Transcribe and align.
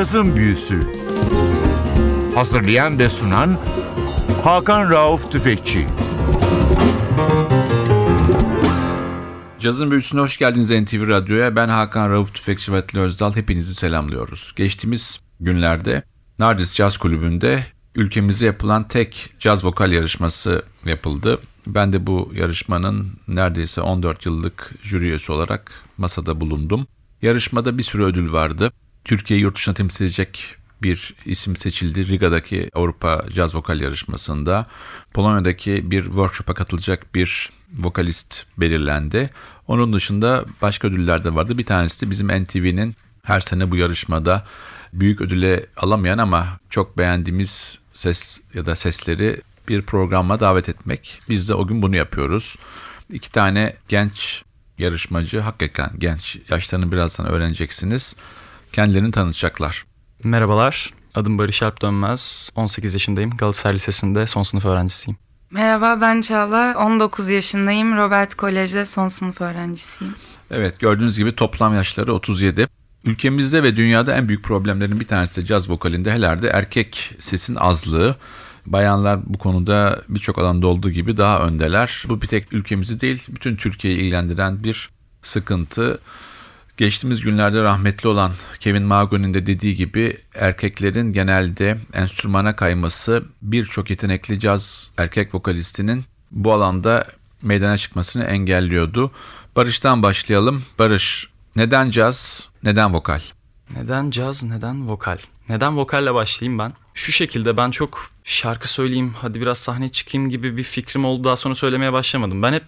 Cazın 0.00 0.36
Büyüsü 0.36 0.80
Hazırlayan 2.34 2.98
ve 2.98 3.08
sunan 3.08 3.58
Hakan 4.44 4.90
Rauf 4.90 5.32
Tüfekçi 5.32 5.86
Cazın 9.58 9.90
Büyüsü'ne 9.90 10.20
hoş 10.20 10.38
geldiniz 10.38 10.70
NTV 10.70 11.08
Radyo'ya. 11.08 11.56
Ben 11.56 11.68
Hakan 11.68 12.10
Rauf 12.10 12.34
Tüfekçi 12.34 12.72
ve 12.72 12.82
Özdal. 12.94 13.36
Hepinizi 13.36 13.74
selamlıyoruz. 13.74 14.52
Geçtiğimiz 14.56 15.20
günlerde 15.40 16.02
Nardis 16.38 16.74
Caz 16.74 16.96
Kulübü'nde 16.96 17.66
ülkemizde 17.94 18.46
yapılan 18.46 18.88
tek 18.88 19.30
caz 19.38 19.64
vokal 19.64 19.92
yarışması 19.92 20.62
yapıldı. 20.84 21.38
Ben 21.66 21.92
de 21.92 22.06
bu 22.06 22.32
yarışmanın 22.34 23.12
neredeyse 23.28 23.80
14 23.80 24.26
yıllık 24.26 24.74
jüri 24.82 25.04
üyesi 25.04 25.32
olarak 25.32 25.72
masada 25.98 26.40
bulundum. 26.40 26.86
Yarışmada 27.22 27.78
bir 27.78 27.82
sürü 27.82 28.04
ödül 28.04 28.32
vardı. 28.32 28.72
Türkiye'yi 29.04 29.42
yurt 29.42 29.56
dışına 29.56 29.74
temsil 29.74 30.04
edecek 30.04 30.56
bir 30.82 31.14
isim 31.24 31.56
seçildi 31.56 32.08
Riga'daki 32.08 32.70
Avrupa 32.74 33.24
Caz 33.34 33.54
Vokal 33.54 33.80
Yarışması'nda. 33.80 34.66
Polonya'daki 35.12 35.90
bir 35.90 36.04
workshop'a 36.04 36.54
katılacak 36.54 37.14
bir 37.14 37.50
vokalist 37.78 38.44
belirlendi. 38.58 39.30
Onun 39.68 39.92
dışında 39.92 40.44
başka 40.62 40.88
ödüller 40.88 41.24
de 41.24 41.34
vardı. 41.34 41.58
Bir 41.58 41.66
tanesi 41.66 42.06
de 42.06 42.10
bizim 42.10 42.28
NTV'nin 42.28 42.94
her 43.22 43.40
sene 43.40 43.70
bu 43.70 43.76
yarışmada 43.76 44.46
büyük 44.92 45.20
ödüle 45.20 45.66
alamayan 45.76 46.18
ama 46.18 46.58
çok 46.70 46.98
beğendiğimiz 46.98 47.78
ses 47.94 48.40
ya 48.54 48.66
da 48.66 48.76
sesleri 48.76 49.40
bir 49.68 49.82
programa 49.82 50.40
davet 50.40 50.68
etmek. 50.68 51.22
Biz 51.28 51.48
de 51.48 51.54
o 51.54 51.66
gün 51.66 51.82
bunu 51.82 51.96
yapıyoruz. 51.96 52.56
İki 53.12 53.32
tane 53.32 53.76
genç 53.88 54.42
yarışmacı, 54.78 55.40
hakikaten 55.40 55.90
genç, 55.98 56.38
yaşlarını 56.48 56.92
birazdan 56.92 57.26
öğreneceksiniz. 57.26 58.16
Kendilerini 58.72 59.10
tanıtacaklar. 59.10 59.84
Merhabalar, 60.24 60.94
adım 61.14 61.38
Barış 61.38 61.62
Alp 61.62 61.82
Dönmez. 61.82 62.50
18 62.54 62.94
yaşındayım. 62.94 63.30
Galatasaray 63.30 63.76
Lisesi'nde 63.76 64.26
son 64.26 64.42
sınıf 64.42 64.64
öğrencisiyim. 64.64 65.18
Merhaba 65.50 66.00
ben 66.00 66.20
Çağla. 66.20 66.74
19 66.78 67.28
yaşındayım. 67.28 67.96
Robert 67.96 68.34
Kolej'de 68.34 68.84
son 68.84 69.08
sınıf 69.08 69.40
öğrencisiyim. 69.40 70.14
Evet 70.50 70.78
gördüğünüz 70.78 71.18
gibi 71.18 71.36
toplam 71.36 71.74
yaşları 71.74 72.14
37. 72.14 72.66
Ülkemizde 73.04 73.62
ve 73.62 73.76
dünyada 73.76 74.16
en 74.16 74.28
büyük 74.28 74.44
problemlerin 74.44 75.00
bir 75.00 75.06
tanesi 75.06 75.42
de 75.42 75.46
caz 75.46 75.70
vokalinde 75.70 76.12
herhalde 76.12 76.48
erkek 76.48 77.14
sesin 77.18 77.54
azlığı. 77.54 78.16
Bayanlar 78.66 79.20
bu 79.26 79.38
konuda 79.38 80.02
birçok 80.08 80.38
alanda 80.38 80.66
olduğu 80.66 80.90
gibi 80.90 81.16
daha 81.16 81.40
öndeler. 81.40 82.04
Bu 82.08 82.22
bir 82.22 82.26
tek 82.26 82.52
ülkemizi 82.52 83.00
değil, 83.00 83.26
bütün 83.28 83.56
Türkiye'yi 83.56 83.98
ilgilendiren 84.00 84.64
bir 84.64 84.90
sıkıntı. 85.22 86.00
Geçtiğimiz 86.80 87.20
günlerde 87.20 87.62
rahmetli 87.62 88.08
olan 88.08 88.32
Kevin 88.60 88.82
Mago'nun 88.82 89.34
de 89.34 89.46
dediği 89.46 89.76
gibi 89.76 90.16
erkeklerin 90.34 91.12
genelde 91.12 91.78
enstrümana 91.92 92.56
kayması 92.56 93.24
birçok 93.42 93.90
yetenekli 93.90 94.40
caz 94.40 94.92
erkek 94.96 95.34
vokalistinin 95.34 96.04
bu 96.30 96.52
alanda 96.52 97.06
meydana 97.42 97.78
çıkmasını 97.78 98.24
engelliyordu. 98.24 99.12
Barış'tan 99.56 100.02
başlayalım. 100.02 100.62
Barış, 100.78 101.28
neden 101.56 101.90
caz, 101.90 102.48
neden 102.62 102.94
vokal? 102.94 103.20
Neden 103.76 104.10
caz, 104.10 104.44
neden 104.44 104.88
vokal? 104.88 105.18
Neden 105.48 105.76
vokalle 105.76 106.14
başlayayım 106.14 106.58
ben? 106.58 106.72
Şu 106.94 107.12
şekilde 107.12 107.56
ben 107.56 107.70
çok 107.70 108.10
şarkı 108.24 108.72
söyleyeyim, 108.72 109.14
hadi 109.20 109.40
biraz 109.40 109.58
sahne 109.58 109.88
çıkayım 109.88 110.30
gibi 110.30 110.56
bir 110.56 110.62
fikrim 110.62 111.04
oldu. 111.04 111.24
Daha 111.24 111.36
sonra 111.36 111.54
söylemeye 111.54 111.92
başlamadım. 111.92 112.42
Ben 112.42 112.52
hep 112.52 112.64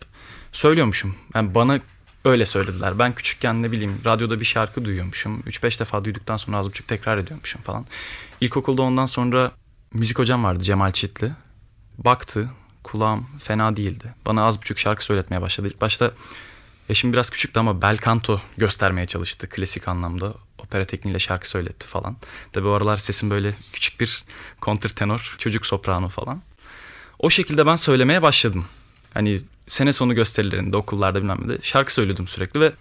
söylüyormuşum. 0.53 1.17
Yani 1.35 1.55
bana 1.55 1.81
öyle 2.25 2.47
söylediler. 2.47 2.99
Ben 2.99 3.15
küçükken 3.15 3.63
ne 3.63 3.73
bileyim 3.73 4.01
radyoda 4.05 4.41
bir 4.41 4.45
şarkı 4.45 4.85
duyuyormuşum. 4.85 5.41
3-5 5.41 5.81
defa 5.81 6.05
duyduktan 6.05 6.37
sonra 6.37 6.57
az 6.57 6.69
buçuk 6.69 6.89
tekrar 6.89 7.19
ediyormuşum 7.19 7.63
falan. 7.63 7.87
İlkokulda 8.41 8.83
ondan 8.83 9.07
sonra 9.07 9.53
müzik 9.93 10.19
hocam 10.19 10.45
vardı 10.45 10.63
Cemal 10.63 10.91
Çitli. 10.91 11.33
Baktı 11.99 12.51
kulağım 12.83 13.27
fena 13.39 13.77
değildi. 13.77 14.15
Bana 14.27 14.45
az 14.45 14.61
buçuk 14.61 14.79
şarkı 14.79 15.05
söyletmeye 15.05 15.43
başladı. 15.43 15.69
İlk 15.69 15.81
başta 15.81 16.13
Eşim 16.89 17.13
biraz 17.13 17.31
küçüktü 17.31 17.61
ama 17.61 17.83
bel 17.83 17.97
canto 18.05 18.41
göstermeye 18.57 19.07
çalıştı 19.07 19.49
klasik 19.49 19.89
anlamda. 19.89 20.35
Opera 20.59 20.85
tekniğiyle 20.85 21.19
şarkı 21.19 21.49
söyletti 21.49 21.87
falan. 21.87 22.17
Tabi 22.53 22.67
o 22.67 22.71
aralar 22.71 22.99
sesim 22.99 23.31
böyle 23.31 23.55
küçük 23.73 24.01
bir 24.01 24.25
kontrtenor, 24.61 25.37
çocuk 25.39 25.67
soprano 25.67 26.09
falan. 26.09 26.43
O 27.19 27.31
şekilde 27.31 27.67
ben 27.67 27.75
söylemeye 27.75 28.23
başladım. 28.23 28.65
Hani 29.15 29.41
sene 29.69 29.93
sonu 29.93 30.15
gösterilerinde, 30.15 30.77
okullarda 30.77 31.19
bilmem 31.19 31.39
ne 31.45 31.49
de 31.49 31.59
şarkı 31.63 31.95
söylüyordum 31.95 32.29
sürekli 32.29 32.61
ve 32.61 32.73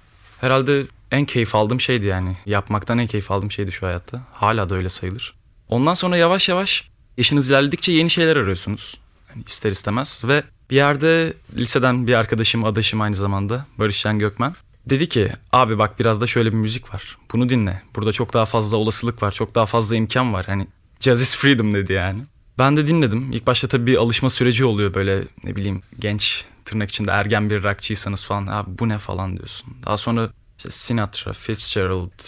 herhalde 0.42 0.86
en 1.12 1.26
keyif 1.26 1.56
aldığım 1.56 1.82
şeydi 1.82 2.06
yani. 2.06 2.38
Yapmaktan 2.46 2.98
en 2.98 3.08
keyif 3.08 3.32
aldığım 3.32 3.52
şeydi 3.52 3.72
şu 3.72 3.88
hayatta. 3.88 4.22
Hala 4.34 4.70
da 4.70 4.76
öyle 4.76 4.90
sayılır. 4.90 5.34
Ondan 5.70 5.94
sonra 5.94 6.18
yavaş 6.18 6.50
yavaş 6.50 6.90
yaşınız 7.18 7.50
ilerledikçe 7.50 7.92
yeni 7.92 8.10
şeyler 8.10 8.36
arıyorsunuz. 8.36 8.98
Yani 9.30 9.44
ister 9.48 9.72
istemez 9.72 10.22
ve 10.28 10.44
bir 10.70 10.76
yerde 10.76 11.34
liseden 11.58 12.08
bir 12.08 12.14
arkadaşım, 12.14 12.66
adaşım 12.66 13.02
aynı 13.02 13.16
zamanda 13.16 13.66
Barış 13.78 13.96
Şen 13.96 14.20
Gökmen. 14.20 14.56
Dedi 14.90 15.10
ki 15.10 15.32
abi 15.52 15.78
bak 15.78 16.00
biraz 16.00 16.22
da 16.22 16.28
şöyle 16.28 16.52
bir 16.52 16.58
müzik 16.58 16.94
var. 16.94 17.18
Bunu 17.34 17.50
dinle. 17.50 17.82
Burada 17.96 18.12
çok 18.12 18.34
daha 18.34 18.46
fazla 18.46 18.78
olasılık 18.78 19.24
var. 19.24 19.32
Çok 19.32 19.56
daha 19.56 19.66
fazla 19.66 19.96
imkan 19.96 20.34
var. 20.34 20.46
Hani 20.46 20.68
jazz 21.00 21.22
is 21.22 21.36
freedom 21.36 21.74
dedi 21.74 21.94
yani. 21.94 22.22
Ben 22.58 22.78
de 22.78 22.88
dinledim. 22.88 23.32
İlk 23.32 23.48
başta 23.48 23.68
tabii 23.68 23.86
bir 23.86 23.98
alışma 23.98 24.30
süreci 24.30 24.66
oluyor 24.66 24.94
böyle 24.94 25.24
ne 25.44 25.56
bileyim 25.56 25.82
genç 26.00 26.46
tırnak 26.66 26.90
içinde 26.90 27.12
ergen 27.12 27.50
bir 27.50 27.64
rockçıysanız 27.64 28.24
falan. 28.24 28.48
Abi 28.48 28.80
bu 28.80 28.90
ne 28.90 28.98
falan 28.98 29.38
diyorsun. 29.38 29.78
Daha 29.86 29.98
sonra 29.98 30.30
işte 30.58 30.70
Sinatra, 30.70 31.34
Fitzgerald, 31.34 32.22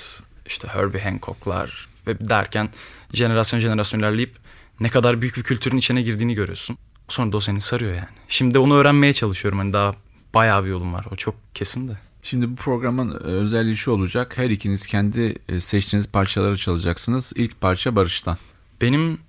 işte 0.45 0.67
Herbie 0.67 1.01
Hancock'lar 1.01 1.88
ve 2.07 2.29
derken 2.29 2.69
jenerasyon 3.13 3.59
jenerasyon 3.59 3.99
ilerleyip 3.99 4.35
ne 4.79 4.89
kadar 4.89 5.22
büyük 5.22 5.38
bir 5.38 5.43
kültürün 5.43 5.77
içine 5.77 6.01
girdiğini 6.01 6.33
görüyorsun. 6.33 6.77
Sonra 7.09 7.31
da 7.31 7.38
o 7.38 7.39
seni 7.39 7.61
sarıyor 7.61 7.93
yani. 7.93 8.07
Şimdi 8.27 8.59
onu 8.59 8.75
öğrenmeye 8.75 9.13
çalışıyorum. 9.13 9.59
Hani 9.59 9.73
daha 9.73 9.91
bayağı 10.33 10.63
bir 10.63 10.69
yolum 10.69 10.93
var. 10.93 11.05
O 11.11 11.16
çok 11.16 11.35
kesin 11.53 11.88
de. 11.88 11.97
Şimdi 12.23 12.51
bu 12.51 12.55
programın 12.55 13.11
e, 13.11 13.16
özelliği 13.16 13.75
şu 13.75 13.91
olacak. 13.91 14.38
Her 14.38 14.49
ikiniz 14.49 14.88
kendi 14.88 15.35
e, 15.49 15.59
seçtiğiniz 15.59 16.07
parçaları 16.07 16.57
çalacaksınız. 16.57 17.33
İlk 17.35 17.61
parça 17.61 17.95
Barış'tan. 17.95 18.38
Benim 18.81 19.19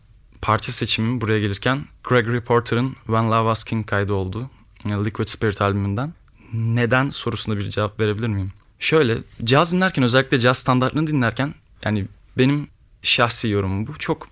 parça 0.42 0.72
seçimim 0.72 1.20
buraya 1.20 1.40
gelirken 1.40 1.84
Gregory 2.04 2.40
Porter'ın 2.40 2.92
When 2.92 3.30
Love 3.30 3.48
Was 3.48 3.64
King 3.64 3.86
kaydı 3.86 4.12
oldu. 4.12 4.50
Liquid 4.90 5.28
Spirit 5.28 5.62
albümünden. 5.62 6.12
Neden 6.52 7.10
sorusuna 7.10 7.56
bir 7.56 7.70
cevap 7.70 8.00
verebilir 8.00 8.28
miyim? 8.28 8.52
Şöyle, 8.78 9.18
caz 9.44 9.72
dinlerken 9.72 10.04
özellikle 10.04 10.40
caz 10.40 10.58
standartlarını 10.58 11.06
dinlerken 11.06 11.54
yani 11.84 12.06
benim 12.38 12.68
şahsi 13.02 13.48
yorumum 13.48 13.86
bu. 13.86 13.98
Çok 13.98 14.28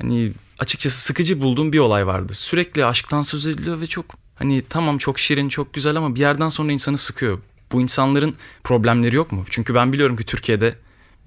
hani 0.00 0.32
açıkçası 0.58 1.00
sıkıcı 1.00 1.40
bulduğum 1.40 1.72
bir 1.72 1.78
olay 1.78 2.06
vardı. 2.06 2.34
Sürekli 2.34 2.84
aşktan 2.84 3.22
söz 3.22 3.46
ediliyor 3.46 3.80
ve 3.80 3.86
çok 3.86 4.04
hani 4.34 4.62
tamam 4.68 4.98
çok 4.98 5.18
şirin, 5.18 5.48
çok 5.48 5.74
güzel 5.74 5.96
ama 5.96 6.14
bir 6.14 6.20
yerden 6.20 6.48
sonra 6.48 6.72
insanı 6.72 6.98
sıkıyor. 6.98 7.38
Bu 7.72 7.82
insanların 7.82 8.36
problemleri 8.64 9.16
yok 9.16 9.32
mu? 9.32 9.44
Çünkü 9.50 9.74
ben 9.74 9.92
biliyorum 9.92 10.16
ki 10.16 10.24
Türkiye'de 10.24 10.78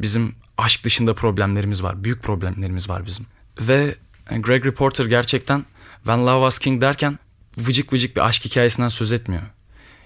bizim 0.02 0.36
aşk 0.58 0.84
dışında 0.84 1.14
problemlerimiz 1.14 1.84
var. 1.84 2.04
Büyük 2.04 2.24
problemlerimiz 2.24 2.90
var 2.90 3.06
bizim. 3.06 3.26
Ve 3.62 3.96
Greg 4.30 4.66
Reporter 4.66 5.06
gerçekten 5.06 5.66
When 5.96 6.28
Love 6.28 6.38
Was 6.38 6.60
King 6.60 6.82
derken 6.82 7.20
vıcık 7.68 7.94
vıcık 7.94 8.16
bir 8.16 8.26
aşk 8.26 8.46
hikayesinden 8.46 8.90
söz 8.90 9.14
etmiyor. 9.14 9.44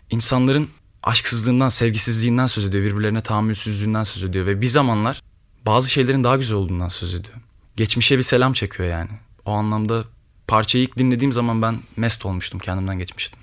İnsanların 0.09 0.69
aşksızlığından, 1.03 1.69
sevgisizliğinden 1.69 2.47
söz 2.47 2.65
ediyor. 2.65 2.83
Birbirlerine 2.83 3.21
tahammülsüzlüğünden 3.21 4.03
söz 4.03 4.23
ediyor. 4.23 4.45
Ve 4.45 4.61
bir 4.61 4.67
zamanlar 4.67 5.21
bazı 5.65 5.89
şeylerin 5.89 6.23
daha 6.23 6.37
güzel 6.37 6.57
olduğundan 6.57 6.89
söz 6.89 7.13
ediyor 7.13 7.37
geçmişe 7.75 8.17
bir 8.17 8.23
selam 8.23 8.53
çekiyor 8.53 8.89
yani. 8.89 9.09
O 9.45 9.51
anlamda 9.51 10.03
parçayı 10.47 10.83
ilk 10.83 10.97
dinlediğim 10.97 11.31
zaman 11.31 11.61
ben 11.61 11.79
mest 11.97 12.25
olmuştum, 12.25 12.59
kendimden 12.59 12.99
geçmiştim. 12.99 13.39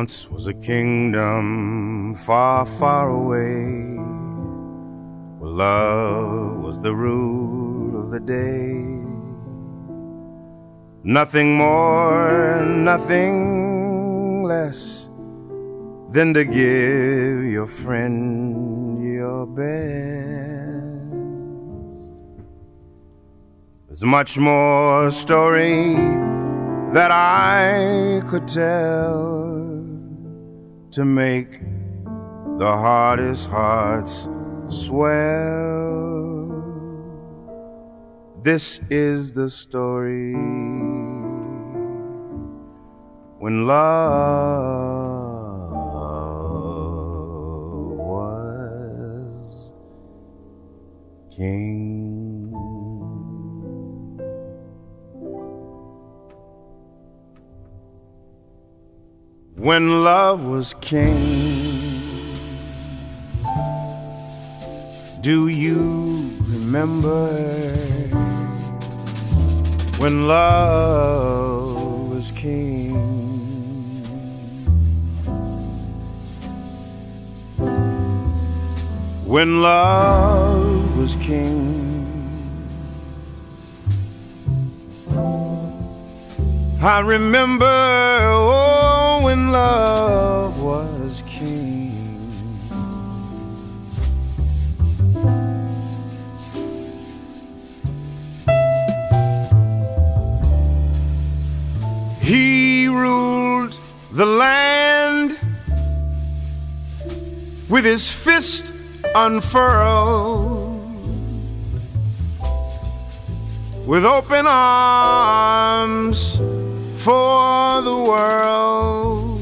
Once 0.00 0.30
was 0.30 0.46
a 0.46 0.54
kingdom 0.54 2.14
far, 2.14 2.64
far 2.64 3.10
away, 3.10 3.64
where 5.38 5.50
love 5.50 6.58
was 6.58 6.80
the 6.80 6.94
rule 6.94 7.98
of 8.00 8.08
the 8.12 8.20
day. 8.20 8.78
Nothing 11.02 11.56
more, 11.56 12.64
nothing 12.64 14.44
less 14.44 15.10
than 16.12 16.32
to 16.32 16.44
give 16.44 17.42
your 17.56 17.66
friend 17.66 19.02
your 19.02 19.46
best. 19.46 19.72
There's 23.88 24.04
much 24.04 24.38
more 24.38 25.10
story 25.10 25.96
that 26.92 27.10
I 27.10 28.22
could 28.28 28.46
tell 28.46 29.57
to 30.98 31.04
make 31.04 31.60
the 32.58 32.66
hardest 32.66 33.48
hearts 33.48 34.28
swell. 34.66 35.14
This 38.42 38.80
is 38.90 39.32
the 39.32 39.48
story 39.48 40.32
when 43.38 43.64
love 43.64 44.08
was 48.10 49.72
king. 51.30 51.77
When 59.58 60.04
love 60.04 60.44
was 60.44 60.72
king, 60.74 62.32
do 65.20 65.48
you 65.48 66.30
remember 66.46 67.26
when 69.98 70.28
love 70.28 72.08
was 72.08 72.30
king? 72.30 72.94
When 79.26 79.60
love 79.60 80.96
was 80.96 81.16
king. 81.16 81.87
I 86.80 87.00
remember 87.00 87.66
oh, 87.66 89.20
when 89.24 89.50
love 89.50 90.62
was 90.62 91.24
king. 91.26 91.88
He 102.20 102.86
ruled 102.86 103.76
the 104.12 104.26
land 104.26 105.36
with 107.68 107.84
his 107.84 108.08
fist 108.08 108.72
unfurled 109.16 110.78
with 113.84 114.04
open 114.04 114.46
arms 114.46 116.38
for 116.98 117.82
the 117.82 117.96
world 117.96 119.40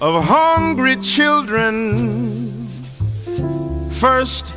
of 0.00 0.24
hungry 0.24 0.96
children. 0.96 2.66
First, 3.92 4.54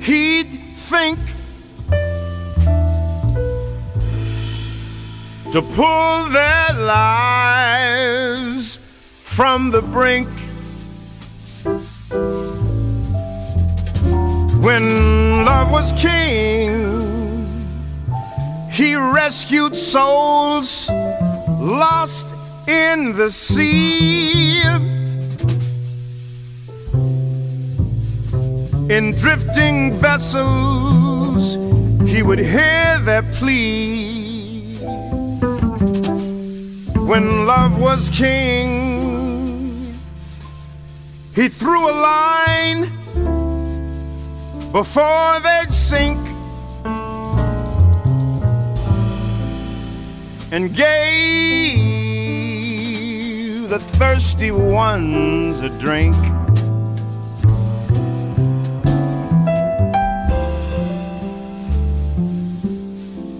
he'd 0.00 0.60
think 0.90 1.18
to 5.52 5.62
pull 5.62 6.24
their 6.26 6.72
lives 6.74 8.76
from 8.76 9.70
the 9.70 9.82
brink. 9.82 10.28
When 14.62 15.44
love 15.44 15.70
was 15.70 15.92
king, 15.92 17.19
he 18.80 18.94
rescued 18.94 19.76
souls 19.76 20.88
lost 21.60 22.28
in 22.66 23.14
the 23.14 23.30
sea. 23.30 24.62
In 28.88 29.14
drifting 29.18 29.98
vessels, 29.98 31.56
he 32.08 32.22
would 32.22 32.38
hear 32.38 32.98
their 33.00 33.22
plea. 33.34 34.62
When 37.10 37.44
love 37.46 37.78
was 37.78 38.08
king, 38.08 39.94
he 41.34 41.50
threw 41.50 41.82
a 41.90 41.96
line 42.12 42.82
before 44.72 45.38
they'd 45.40 45.70
sink 45.70 46.29
and 50.52 50.74
gave 50.74 51.78
the 53.68 53.78
thirsty 53.78 54.50
ones 54.50 55.60
a 55.60 55.68
drink. 55.78 56.16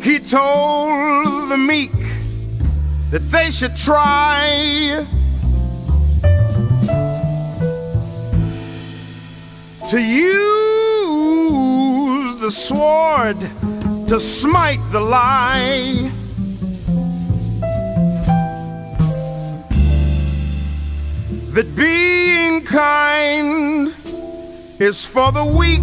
He 0.03 0.21
told 0.21 1.51
the 1.51 1.59
meek 1.59 1.91
that 3.11 3.29
they 3.31 3.51
should 3.51 3.75
try 3.77 5.05
to 9.89 9.99
use 9.99 10.31
the 12.41 12.51
sword 12.53 13.37
to 14.09 14.21
smite 14.21 14.79
the 14.93 15.01
lie. 15.01 16.13
That 21.53 21.75
being 21.75 22.63
kind 22.65 23.93
is 24.79 25.05
for 25.05 25.33
the 25.33 25.45
weak. 25.45 25.81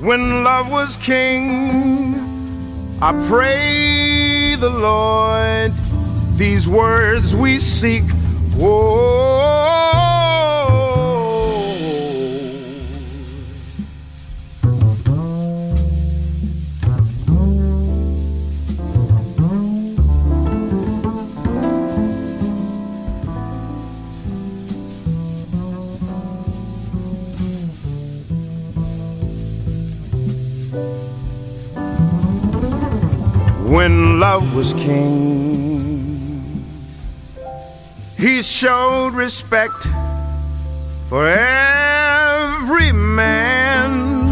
When 0.00 0.42
love 0.42 0.72
was 0.72 0.96
king, 0.96 2.14
I 3.00 3.12
pray 3.28 4.56
the 4.56 4.70
Lord 4.70 5.72
these 6.36 6.68
words 6.68 7.36
we 7.36 7.58
seek. 7.60 8.02
Whoa. 8.56 9.29
When 33.70 34.18
love 34.18 34.52
was 34.52 34.72
king, 34.72 36.64
he 38.18 38.42
showed 38.42 39.14
respect 39.14 39.86
for 41.08 41.28
every 41.28 42.90
man, 42.90 44.26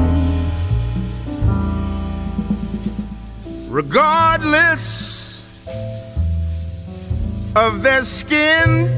regardless 3.69 5.47
of 7.55 7.83
their 7.85 8.03
skin 8.03 8.89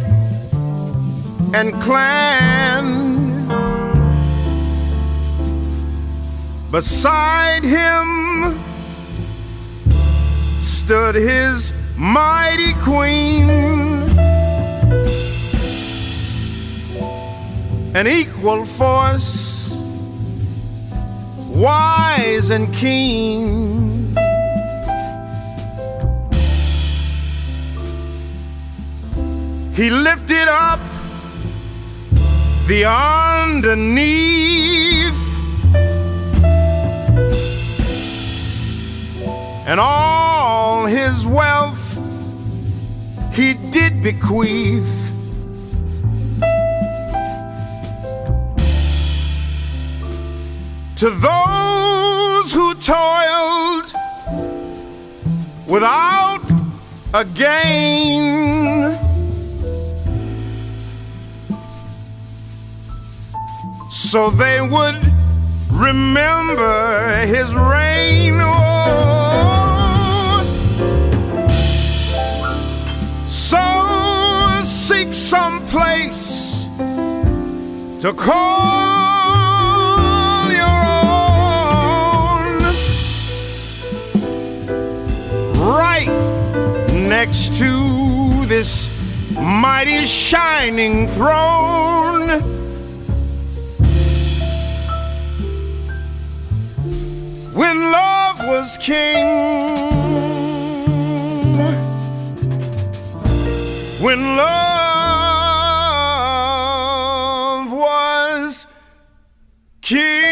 and 1.53 1.75
clan. 1.83 2.87
Beside 6.71 7.63
him 7.63 8.59
stood 10.91 11.15
his 11.15 11.73
mighty 11.97 12.73
queen, 12.81 13.49
an 17.95 18.09
equal 18.09 18.67
force, 18.67 19.73
wise 21.55 22.51
and 22.51 22.75
keen. 22.75 24.13
He 29.77 29.91
lifted 29.91 30.49
up 30.49 30.81
the 32.67 32.85
underneath. 32.85 34.41
and 39.71 39.79
all 39.79 40.20
his 41.11 41.27
wealth 41.27 41.87
he 43.33 43.55
did 43.73 44.03
bequeath. 44.03 45.13
To 50.97 51.11
those 51.11 52.53
who 52.53 52.75
toiled 52.75 53.93
without 55.67 56.45
a 57.15 57.25
gain, 57.25 58.99
so 63.91 64.31
they 64.31 64.61
would 64.61 65.01
remember 65.73 67.27
his 67.27 67.55
reign. 67.55 68.35
Oh, 68.41 69.20
to 78.01 78.13
call 78.15 78.41
your 80.51 80.63
own. 81.05 82.63
Right 85.55 86.09
next 86.93 87.59
to 87.59 88.47
this 88.47 88.89
mighty 89.35 90.07
shining 90.07 91.09
throne. 91.09 92.41
When 97.53 97.93
love 97.93 98.39
was 98.47 98.79
king, 98.79 99.27
when 104.01 104.37
love 104.37 104.80
king. 109.91 110.31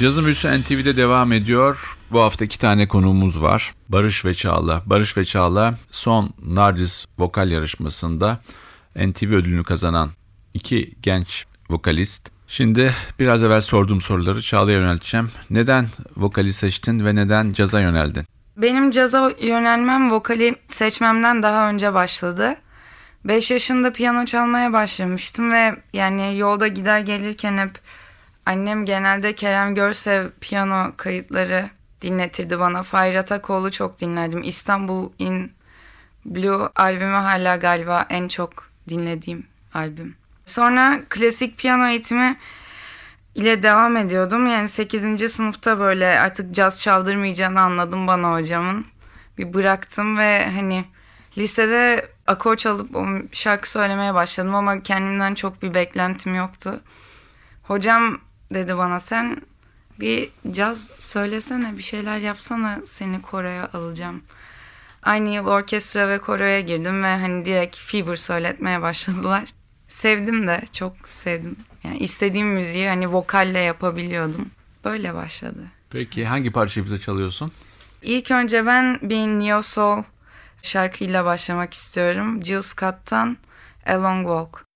Yazım 0.00 0.24
Büyüsü 0.24 0.60
NTV'de 0.60 0.96
devam 0.96 1.32
ediyor. 1.32 1.96
Bu 2.12 2.20
hafta 2.20 2.44
iki 2.44 2.58
tane 2.58 2.88
konuğumuz 2.88 3.42
var. 3.42 3.74
Barış 3.88 4.24
ve 4.24 4.34
Çağla. 4.34 4.82
Barış 4.86 5.16
ve 5.16 5.24
Çağla 5.24 5.74
son 5.90 6.30
Nardis 6.46 7.06
vokal 7.18 7.50
yarışmasında 7.50 8.40
NTV 8.96 9.26
ödülünü 9.26 9.64
kazanan 9.64 10.10
iki 10.54 10.92
genç 11.02 11.44
vokalist. 11.70 12.30
Şimdi 12.46 12.94
biraz 13.20 13.42
evvel 13.42 13.60
sorduğum 13.60 14.00
soruları 14.00 14.42
Çağla'ya 14.42 14.78
yönelteceğim. 14.78 15.30
Neden 15.50 15.86
vokali 16.16 16.52
seçtin 16.52 17.04
ve 17.04 17.14
neden 17.14 17.52
caza 17.52 17.80
yöneldin? 17.80 18.26
Benim 18.62 18.90
caza 18.90 19.32
yönelmem 19.40 20.10
vokali 20.10 20.56
seçmemden 20.66 21.42
daha 21.42 21.68
önce 21.68 21.94
başladı. 21.94 22.56
5 23.24 23.50
yaşında 23.50 23.92
piyano 23.92 24.24
çalmaya 24.24 24.72
başlamıştım 24.72 25.52
ve 25.52 25.76
yani 25.92 26.38
yolda 26.38 26.68
gider 26.68 27.00
gelirken 27.00 27.58
hep 27.58 27.70
annem 28.46 28.84
genelde 28.84 29.34
Kerem 29.34 29.74
Görsev 29.74 30.28
piyano 30.40 30.92
kayıtları 30.96 31.70
dinletirdi 32.02 32.58
bana. 32.58 32.82
Fahir 32.82 33.14
Atakoğlu 33.14 33.70
çok 33.70 34.00
dinlerdim. 34.00 34.42
İstanbul 34.42 35.12
in 35.18 35.52
Blue 36.24 36.68
albümü 36.76 37.16
hala 37.16 37.56
galiba 37.56 38.06
en 38.08 38.28
çok 38.28 38.70
dinlediğim 38.88 39.46
albüm. 39.74 40.14
Sonra 40.44 41.00
klasik 41.08 41.58
piyano 41.58 41.88
eğitimi 41.88 42.36
ile 43.34 43.62
devam 43.62 43.96
ediyordum. 43.96 44.46
Yani 44.46 44.68
8. 44.68 45.32
sınıfta 45.32 45.78
böyle 45.78 46.06
artık 46.20 46.54
caz 46.54 46.82
çaldırmayacağını 46.82 47.60
anladım 47.60 48.06
bana 48.06 48.34
hocamın. 48.34 48.86
Bir 49.38 49.54
bıraktım 49.54 50.18
ve 50.18 50.50
hani 50.54 50.84
lisede 51.38 52.08
akor 52.26 52.56
çalıp 52.56 52.90
şarkı 53.34 53.70
söylemeye 53.70 54.14
başladım 54.14 54.54
ama 54.54 54.82
kendimden 54.82 55.34
çok 55.34 55.62
bir 55.62 55.74
beklentim 55.74 56.34
yoktu. 56.34 56.80
Hocam 57.62 58.18
dedi 58.54 58.76
bana 58.76 59.00
sen 59.00 59.42
bir 60.00 60.30
caz 60.50 60.90
söylesene 60.98 61.78
bir 61.78 61.82
şeyler 61.82 62.18
yapsana 62.18 62.78
seni 62.84 63.22
koroya 63.22 63.70
alacağım. 63.72 64.22
Aynı 65.02 65.28
yıl 65.28 65.46
orkestra 65.46 66.08
ve 66.08 66.18
koroya 66.18 66.60
girdim 66.60 67.02
ve 67.02 67.16
hani 67.16 67.44
direkt 67.44 67.78
Fever 67.78 68.16
söyletmeye 68.16 68.82
başladılar. 68.82 69.44
Sevdim 69.88 70.46
de 70.46 70.62
çok 70.72 70.92
sevdim. 71.06 71.56
Yani 71.84 71.98
istediğim 71.98 72.48
müziği 72.48 72.88
hani 72.88 73.12
vokalle 73.12 73.58
yapabiliyordum. 73.58 74.50
Böyle 74.84 75.14
başladı. 75.14 75.60
Peki 75.90 76.26
hangi 76.26 76.50
parçayı 76.50 76.86
bize 76.86 77.00
çalıyorsun? 77.00 77.52
İlk 78.02 78.30
önce 78.30 78.66
ben 78.66 78.98
bir 79.02 79.26
Neo 79.26 79.62
Soul 79.62 80.02
şarkıyla 80.62 81.24
başlamak 81.24 81.74
istiyorum. 81.74 82.44
Jill 82.44 82.62
Scott'tan 82.62 83.36
A 83.86 84.02
Long 84.02 84.26
Walk. 84.26 84.69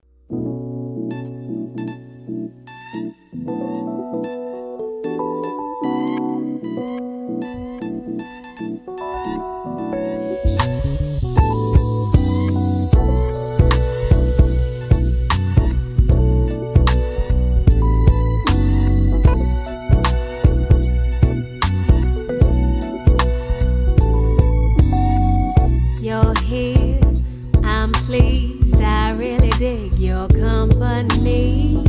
Dig 29.65 29.95
your 29.95 30.29
company. 30.29 31.83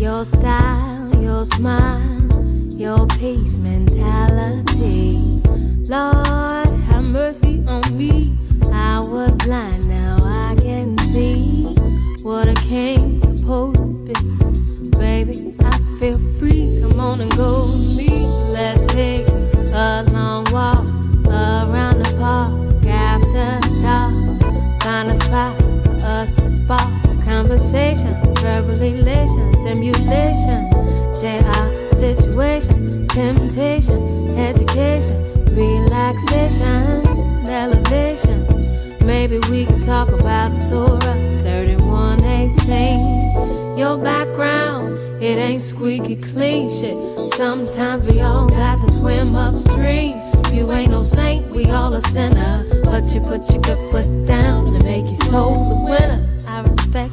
Your 0.00 0.24
style, 0.24 1.14
your 1.22 1.44
smile, 1.44 2.26
your 2.76 3.06
peace 3.06 3.58
mentality. 3.58 5.18
Lord, 5.88 6.68
have 6.88 7.08
mercy 7.12 7.62
on 7.68 7.84
me. 7.96 8.36
I 8.72 8.98
was 8.98 9.36
blind, 9.36 9.88
now 9.88 10.16
I 10.20 10.56
can 10.60 10.98
see 10.98 11.76
what 12.24 12.48
a 12.48 12.54
king's 12.54 13.09
verbal 28.74 29.00
elation, 29.00 29.54
stimulation. 29.54 31.14
Share 31.14 31.42
situation, 31.92 33.06
temptation, 33.08 34.30
education, 34.36 35.44
relaxation, 35.54 37.06
elevation. 37.48 38.46
Maybe 39.04 39.38
we 39.50 39.66
could 39.66 39.82
talk 39.82 40.08
about 40.08 40.54
Surah 40.54 40.98
3118. 41.38 43.78
Your 43.78 43.98
background, 43.98 44.96
it 45.22 45.38
ain't 45.38 45.62
squeaky 45.62 46.16
clean 46.16 46.70
shit. 46.70 46.96
Sometimes 47.18 48.04
we 48.04 48.20
all 48.20 48.48
got 48.48 48.80
to 48.80 48.90
swim 48.90 49.34
upstream. 49.34 50.18
You 50.52 50.70
ain't 50.72 50.90
no 50.90 51.02
saint, 51.02 51.48
we 51.50 51.66
all 51.66 51.92
a 51.94 52.00
sinner. 52.00 52.64
But 52.84 53.12
you 53.14 53.20
put 53.20 53.50
your 53.52 53.62
good 53.62 53.78
foot 53.90 54.26
down 54.26 54.74
and 54.74 54.84
make 54.84 55.04
you 55.04 55.16
soul 55.16 55.68
the 55.68 55.74
winner. 55.90 56.26
I 56.46 56.60
respect 56.60 57.09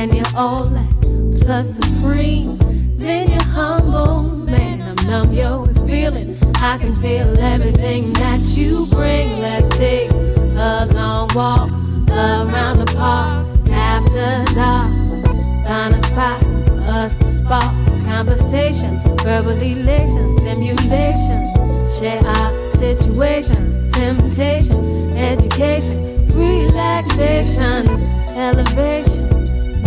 And 0.00 0.14
you're 0.14 0.34
all 0.34 0.64
that. 0.64 1.42
Plus 1.42 1.76
supreme. 1.76 2.56
Then 2.96 3.32
you're 3.32 3.42
humble. 3.42 4.22
Man, 4.30 4.80
I'm 4.80 4.96
numb, 5.06 5.34
yo, 5.34 5.66
feeling. 5.86 6.38
I 6.56 6.78
can 6.78 6.94
feel 6.94 7.38
everything 7.38 8.10
that 8.14 8.40
you 8.56 8.86
bring. 8.92 9.28
Let's 9.42 9.68
take 9.76 10.10
a 10.56 10.88
long 10.94 11.28
walk 11.34 11.70
around 12.12 12.78
the 12.78 12.90
park 12.96 13.46
after 13.70 14.42
dark. 14.54 15.66
Find 15.66 15.94
a 15.94 16.00
spot 16.00 16.46
for 16.46 16.88
us 16.88 17.14
to 17.16 17.24
spark 17.24 18.02
conversation, 18.02 19.00
verbal 19.18 19.60
elation, 19.60 20.34
stimulation. 20.40 21.44
Share 21.98 22.26
our 22.26 22.66
situation, 22.68 23.90
temptation, 23.90 25.12
education, 25.14 26.26
relaxation, 26.28 27.86
elevation. 28.30 29.39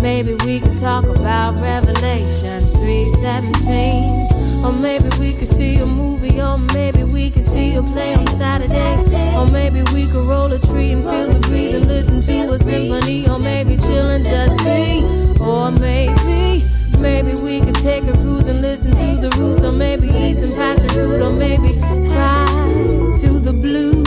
Maybe 0.04 0.34
we 0.46 0.60
could 0.60 0.78
talk 0.78 1.06
about 1.06 1.62
Revelations 1.62 2.74
317. 2.74 4.66
Or 4.66 4.74
maybe 4.82 5.08
we 5.18 5.32
could 5.32 5.48
see 5.48 5.78
a 5.78 5.86
movie, 5.86 6.42
or 6.42 6.58
maybe 6.58 7.04
we 7.04 7.30
could 7.30 7.42
see 7.42 7.76
a 7.76 7.84
play 7.84 8.14
on 8.14 8.28
Saturday. 8.28 8.98
Or 9.34 9.48
maybe 9.48 9.82
we 9.94 10.06
could 10.08 10.28
roll 10.28 10.52
a 10.52 10.60
tree 10.60 10.92
and 10.92 11.06
feel 11.06 11.32
the 11.32 11.40
breeze 11.48 11.74
and 11.74 11.88
listen 11.88 12.20
to 12.20 12.52
a 12.52 12.60
symphony. 12.60 13.30
Or 13.30 13.40
maybe 13.40 13.78
chill 13.78 14.10
and 14.10 14.26
just 14.26 14.58
be. 14.66 15.06
Or 15.42 15.72
maybe, 15.72 16.66
maybe 17.00 17.42
we 17.42 17.62
could 17.62 17.76
take 17.76 18.04
a 18.04 18.12
cruise 18.12 18.48
and 18.48 18.60
listen 18.62 18.92
to 18.92 19.22
the 19.22 19.30
roots. 19.40 19.64
Or 19.64 19.72
maybe 19.72 20.08
eat 20.08 20.36
some 20.36 20.52
passion 20.52 20.90
fruit. 20.90 21.22
Or 21.22 21.34
maybe 21.34 21.70
cry 22.10 22.46
to 23.22 23.40
the 23.40 23.54
blues. 23.54 24.04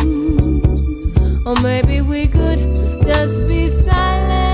Or 1.46 1.54
maybe 1.62 2.02
we 2.02 2.28
could 2.28 2.58
just 3.06 3.38
be 3.48 3.70
silent. 3.70 4.45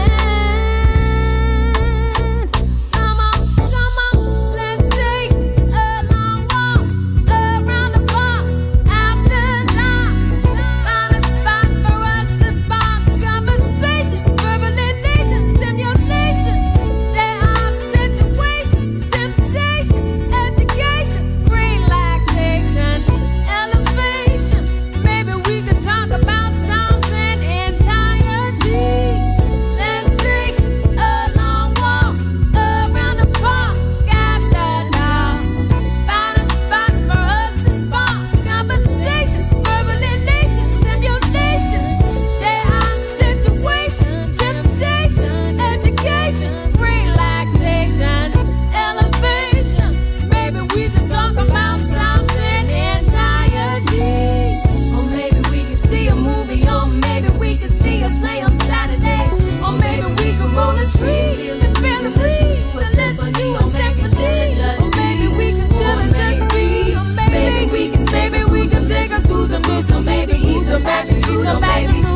baby. 71.40 72.11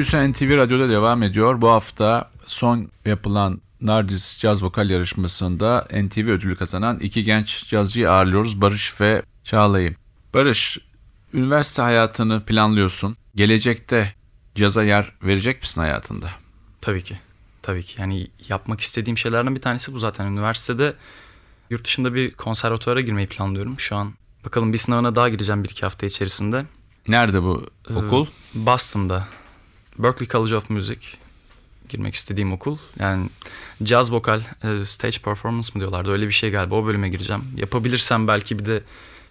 Büyüsen 0.00 0.32
NTV 0.32 0.56
Radyo'da 0.56 0.88
devam 0.88 1.22
ediyor. 1.22 1.60
Bu 1.60 1.68
hafta 1.68 2.30
son 2.46 2.90
yapılan 3.06 3.60
Nardis 3.80 4.38
Caz 4.38 4.62
Vokal 4.62 4.90
Yarışması'nda 4.90 5.88
NTV 5.92 6.20
ödülü 6.28 6.56
kazanan 6.56 6.98
iki 7.00 7.24
genç 7.24 7.68
cazcıyı 7.68 8.10
ağırlıyoruz. 8.10 8.60
Barış 8.60 9.00
ve 9.00 9.22
Çağla'yı. 9.44 9.94
Barış, 10.34 10.78
üniversite 11.32 11.82
hayatını 11.82 12.44
planlıyorsun. 12.44 13.16
Gelecekte 13.34 14.14
caza 14.54 14.82
yer 14.84 15.12
verecek 15.22 15.60
misin 15.62 15.80
hayatında? 15.80 16.30
Tabii 16.80 17.02
ki. 17.04 17.18
Tabii 17.62 17.82
ki. 17.82 18.00
Yani 18.00 18.28
yapmak 18.48 18.80
istediğim 18.80 19.18
şeylerden 19.18 19.54
bir 19.54 19.60
tanesi 19.60 19.92
bu 19.92 19.98
zaten. 19.98 20.26
Üniversitede 20.26 20.94
yurt 21.70 21.84
dışında 21.84 22.14
bir 22.14 22.30
konservatuvara 22.30 23.00
girmeyi 23.00 23.26
planlıyorum. 23.28 23.80
Şu 23.80 23.96
an 23.96 24.14
bakalım 24.44 24.72
bir 24.72 24.78
sınavına 24.78 25.16
daha 25.16 25.28
gireceğim 25.28 25.64
bir 25.64 25.68
iki 25.68 25.82
hafta 25.82 26.06
içerisinde. 26.06 26.64
Nerede 27.08 27.42
bu 27.42 27.66
Ee, 27.90 27.94
okul? 27.94 28.26
Boston'da. 28.54 29.26
Berklee 30.02 30.28
College 30.28 30.56
of 30.56 30.70
Music. 30.70 30.98
Girmek 31.88 32.14
istediğim 32.14 32.52
okul. 32.52 32.78
Yani 32.98 33.28
jazz 33.84 34.12
vokal, 34.12 34.40
e, 34.40 34.84
stage 34.84 35.18
performance 35.18 35.68
mı 35.74 35.80
diyorlardı. 35.80 36.10
Öyle 36.10 36.26
bir 36.26 36.32
şey 36.32 36.50
galiba. 36.50 36.74
O 36.74 36.86
bölüme 36.86 37.08
gireceğim. 37.08 37.42
Yapabilirsem 37.56 38.28
belki 38.28 38.58
bir 38.58 38.64
de 38.66 38.82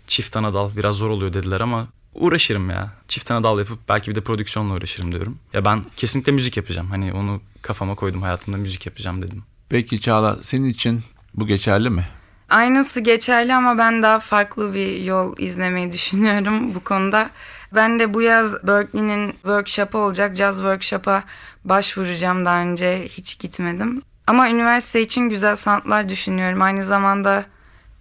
çift 0.07 0.37
ana 0.37 0.53
dal 0.53 0.69
biraz 0.77 0.95
zor 0.95 1.09
oluyor 1.09 1.33
dediler 1.33 1.61
ama 1.61 1.87
uğraşırım 2.13 2.69
ya. 2.69 2.91
Çift 3.07 3.31
ana 3.31 3.43
dal 3.43 3.59
yapıp 3.59 3.79
belki 3.89 4.11
bir 4.11 4.15
de 4.15 4.21
prodüksiyonla 4.21 4.73
uğraşırım 4.73 5.11
diyorum. 5.11 5.37
Ya 5.53 5.65
ben 5.65 5.85
kesinlikle 5.95 6.31
müzik 6.31 6.57
yapacağım. 6.57 6.87
Hani 6.89 7.13
onu 7.13 7.41
kafama 7.61 7.95
koydum 7.95 8.21
hayatımda 8.21 8.57
müzik 8.57 8.85
yapacağım 8.85 9.21
dedim. 9.21 9.43
Peki 9.69 10.01
Çağla, 10.01 10.39
senin 10.41 10.69
için 10.69 11.01
bu 11.35 11.47
geçerli 11.47 11.89
mi? 11.89 12.07
Aynısı 12.49 12.99
geçerli 13.01 13.53
ama 13.53 13.77
ben 13.77 14.03
daha 14.03 14.19
farklı 14.19 14.73
bir 14.73 15.03
yol 15.03 15.37
izlemeyi 15.37 15.91
düşünüyorum 15.91 16.75
bu 16.75 16.79
konuda. 16.79 17.29
Ben 17.75 17.99
de 17.99 18.13
bu 18.13 18.21
yaz 18.21 18.67
Berkeley'nin 18.67 19.31
workshop'ı 19.31 19.97
olacak. 19.97 20.35
Jazz 20.35 20.55
workshop'a 20.55 21.23
başvuracağım 21.65 22.45
daha 22.45 22.61
önce 22.61 23.07
hiç 23.09 23.39
gitmedim. 23.39 24.01
Ama 24.27 24.49
üniversite 24.49 25.01
için 25.01 25.29
güzel 25.29 25.55
sanatlar 25.55 26.09
düşünüyorum. 26.09 26.61
Aynı 26.61 26.83
zamanda 26.83 27.45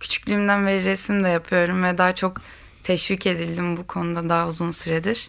küçüklüğümden 0.01 0.67
beri 0.67 0.85
resim 0.85 1.25
de 1.25 1.29
yapıyorum 1.29 1.83
ve 1.83 1.99
daha 1.99 2.15
çok 2.15 2.37
teşvik 2.85 3.27
edildim 3.27 3.77
bu 3.77 3.87
konuda 3.87 4.29
daha 4.29 4.49
uzun 4.49 4.71
süredir. 4.71 5.29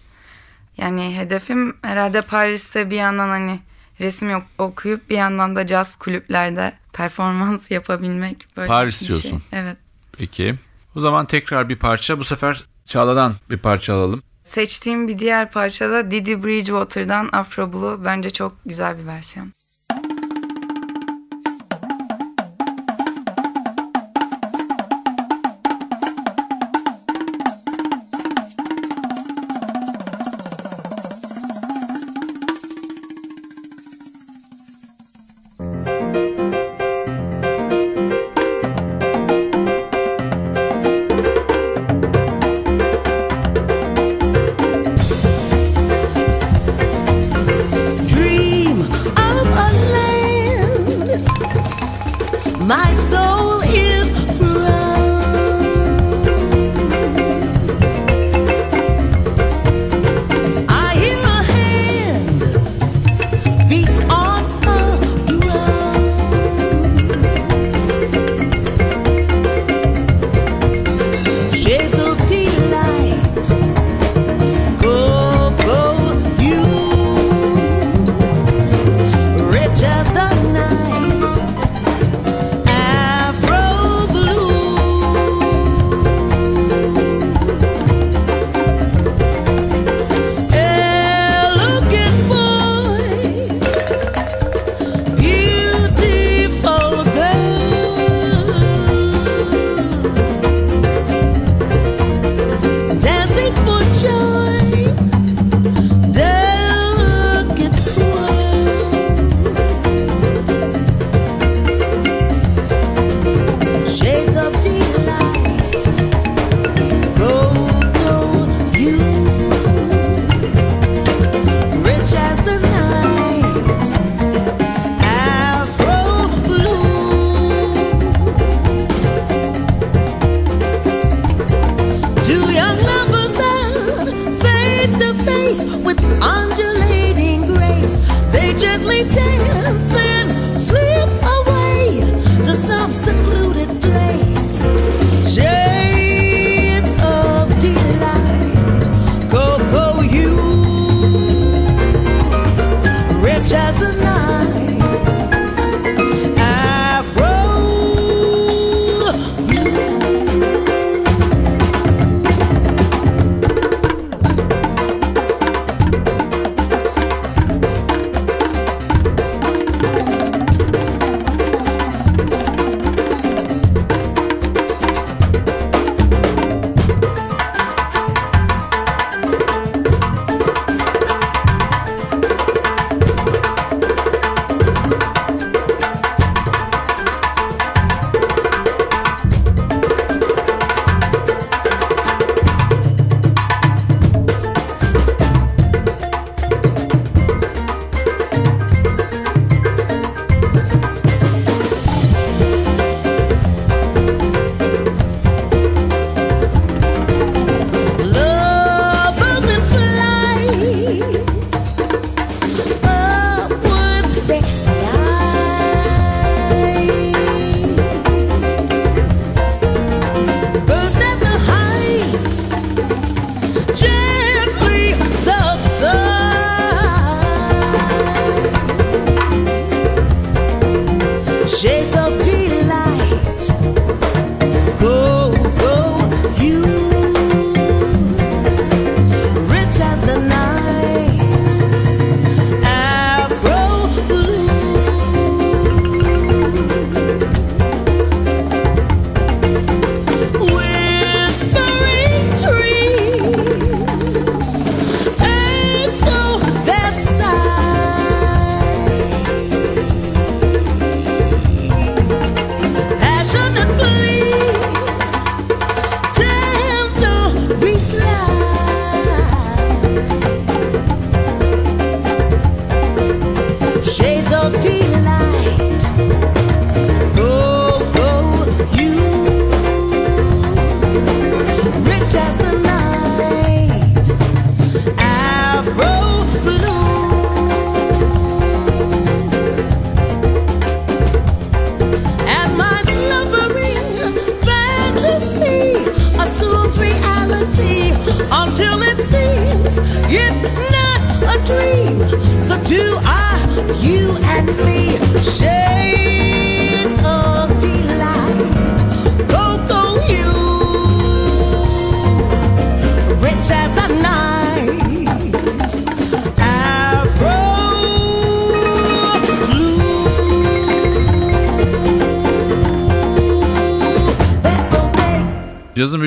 Yani 0.78 1.18
hedefim 1.18 1.78
herhalde 1.82 2.22
Paris'te 2.22 2.90
bir 2.90 2.96
yandan 2.96 3.30
hani 3.30 3.60
resim 4.00 4.30
yok, 4.30 4.44
okuyup 4.58 5.10
bir 5.10 5.16
yandan 5.16 5.56
da 5.56 5.68
caz 5.68 5.96
kulüplerde 5.96 6.74
performans 6.94 7.72
yapabilmek. 7.72 8.48
Böyle 8.58 8.68
Paris 8.68 9.02
bir 9.02 9.08
diyorsun. 9.08 9.30
Şey. 9.30 9.60
Evet. 9.60 9.78
Peki. 10.12 10.56
O 10.96 11.00
zaman 11.00 11.26
tekrar 11.26 11.70
bir 11.70 11.76
parça. 11.76 12.20
Bu 12.20 12.24
sefer 12.24 12.64
Çağla'dan 12.86 13.36
bir 13.50 13.58
parça 13.58 13.94
alalım. 13.94 14.24
Seçtiğim 14.50 15.08
bir 15.08 15.20
diğer 15.20 15.52
parçada 15.52 16.12
Didi 16.12 16.44
Bridgewater'dan 16.44 17.30
Afro 17.32 17.74
Blue 17.74 18.06
bence 18.06 18.30
çok 18.30 18.54
güzel 18.66 18.98
bir 18.98 19.08
versiyon. 19.08 19.52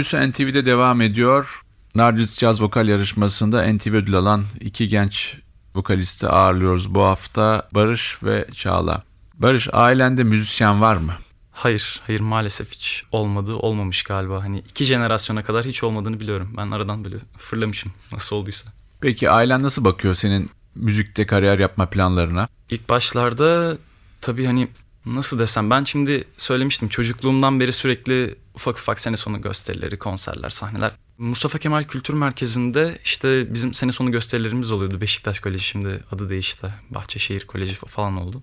Büyüsü 0.02 0.30
NTV'de 0.30 0.66
devam 0.66 1.00
ediyor. 1.00 1.62
Nardis 1.94 2.38
Caz 2.38 2.62
Vokal 2.62 2.88
Yarışması'nda 2.88 3.72
NTV 3.72 3.94
ödül 3.94 4.14
alan 4.14 4.44
iki 4.60 4.88
genç 4.88 5.36
vokalisti 5.74 6.28
ağırlıyoruz 6.28 6.94
bu 6.94 7.02
hafta. 7.02 7.68
Barış 7.74 8.18
ve 8.22 8.46
Çağla. 8.52 9.02
Barış 9.34 9.68
ailende 9.72 10.24
müzisyen 10.24 10.80
var 10.80 10.96
mı? 10.96 11.12
Hayır, 11.52 12.00
hayır 12.06 12.20
maalesef 12.20 12.72
hiç 12.72 13.04
olmadı, 13.12 13.54
olmamış 13.54 14.02
galiba. 14.02 14.42
Hani 14.42 14.58
iki 14.58 14.84
jenerasyona 14.84 15.44
kadar 15.44 15.66
hiç 15.66 15.82
olmadığını 15.82 16.20
biliyorum. 16.20 16.54
Ben 16.56 16.70
aradan 16.70 17.04
böyle 17.04 17.16
fırlamışım 17.38 17.92
nasıl 18.12 18.36
olduysa. 18.36 18.72
Peki 19.00 19.30
ailen 19.30 19.62
nasıl 19.62 19.84
bakıyor 19.84 20.14
senin 20.14 20.50
müzikte 20.74 21.26
kariyer 21.26 21.58
yapma 21.58 21.86
planlarına? 21.86 22.48
İlk 22.70 22.88
başlarda 22.88 23.76
tabii 24.20 24.46
hani 24.46 24.68
nasıl 25.06 25.38
desem 25.38 25.70
ben 25.70 25.84
şimdi 25.84 26.24
söylemiştim 26.36 26.88
çocukluğumdan 26.88 27.60
beri 27.60 27.72
sürekli 27.72 28.34
ufak 28.54 28.78
ufak 28.78 29.00
sene 29.00 29.16
sonu 29.16 29.42
gösterileri, 29.42 29.98
konserler, 29.98 30.50
sahneler. 30.50 30.92
Mustafa 31.18 31.58
Kemal 31.58 31.84
Kültür 31.84 32.14
Merkezi'nde 32.14 32.98
işte 33.04 33.54
bizim 33.54 33.74
sene 33.74 33.92
sonu 33.92 34.12
gösterilerimiz 34.12 34.70
oluyordu. 34.70 35.00
Beşiktaş 35.00 35.40
Koleji 35.40 35.64
şimdi 35.64 36.00
adı 36.12 36.28
değişti. 36.28 36.74
Bahçeşehir 36.90 37.46
Koleji 37.46 37.74
falan 37.74 38.16
oldu. 38.16 38.42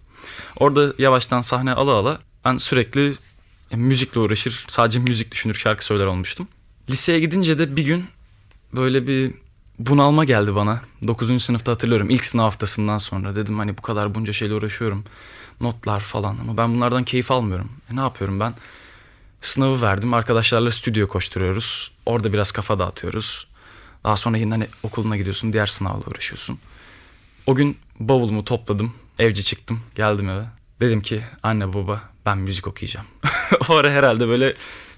Orada 0.56 0.94
yavaştan 0.98 1.42
sahne 1.42 1.74
ala 1.74 1.92
ala 1.92 2.20
ben 2.46 2.58
sürekli 2.58 3.14
e, 3.72 3.76
müzikle 3.76 4.20
uğraşır, 4.20 4.66
sadece 4.68 5.00
müzik 5.00 5.32
düşünür, 5.32 5.54
şarkı 5.54 5.86
söyler 5.86 6.06
olmuştum. 6.06 6.48
Liseye 6.90 7.20
gidince 7.20 7.60
de 7.60 7.76
bir 7.76 7.86
gün 7.86 8.06
böyle 8.76 9.08
bir 9.08 9.34
bunalma 9.80 10.26
geldi 10.26 10.56
bana. 10.56 10.82
9. 11.08 11.44
sınıfta 11.44 11.72
hatırlıyorum 11.72 12.10
ilk 12.10 12.26
sınav 12.26 12.44
haftasından 12.44 12.98
sonra. 12.98 13.36
Dedim 13.36 13.60
hani 13.60 13.78
bu 13.78 13.82
kadar 13.82 14.16
bunca 14.16 14.34
şeyle 14.34 14.54
uğraşıyorum. 14.54 15.04
Notlar 15.62 16.00
falan 16.00 16.38
ama 16.42 16.58
ben 16.58 16.76
bunlardan 16.76 17.04
keyif 17.04 17.32
almıyorum. 17.32 17.70
E 17.92 17.96
ne 17.96 18.00
yapıyorum 18.00 18.40
ben? 18.40 18.54
Sınavı 19.42 19.82
verdim. 19.82 20.14
Arkadaşlarla 20.14 20.72
stüdyo 20.72 21.08
koşturuyoruz. 21.08 21.92
Orada 22.06 22.34
biraz 22.34 22.52
kafa 22.52 22.80
dağıtıyoruz. 22.80 23.48
Daha 24.04 24.16
sonra 24.16 24.38
yine 24.38 24.54
hani 24.54 24.68
okuluna 24.84 25.18
gidiyorsun. 25.18 25.54
Diğer 25.54 25.66
sınavla 25.66 26.04
uğraşıyorsun. 26.08 26.60
O 27.48 27.56
gün 27.56 27.78
bavulumu 28.00 28.46
topladım. 28.46 28.94
Evci 29.20 29.44
çıktım. 29.44 29.82
Geldim 29.96 30.30
eve. 30.30 30.44
Dedim 30.80 31.02
ki 31.02 31.22
anne 31.44 31.74
baba 31.74 32.02
ben 32.26 32.38
müzik 32.38 32.68
okuyacağım. 32.68 33.06
o 33.70 33.76
ara 33.76 33.92
herhalde 33.92 34.28
böyle 34.28 34.54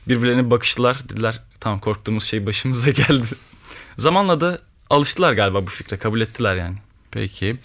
birbirlerine 0.08 0.52
bakıştılar. 0.52 1.10
Dediler 1.10 1.44
tamam 1.60 1.80
korktuğumuz 1.80 2.24
şey 2.24 2.46
başımıza 2.46 2.90
geldi. 2.92 3.28
Zamanla 3.98 4.42
da 4.42 4.60
alıştılar 4.90 5.34
galiba 5.34 5.68
bu 5.68 5.70
fikre. 5.70 5.98
Kabul 5.98 6.22
ettiler 6.22 6.56
yani. 6.56 6.78
Peki. 7.12 7.58